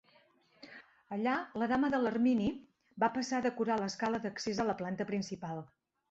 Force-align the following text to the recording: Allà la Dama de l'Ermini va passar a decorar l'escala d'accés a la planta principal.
Allà 1.17 1.33
la 1.63 1.65
Dama 1.71 1.91
de 1.95 1.99
l'Ermini 2.05 2.47
va 3.03 3.09
passar 3.17 3.41
a 3.41 3.45
decorar 3.47 3.75
l'escala 3.81 4.21
d'accés 4.23 4.63
a 4.63 4.67
la 4.71 4.75
planta 4.81 5.07
principal. 5.11 5.61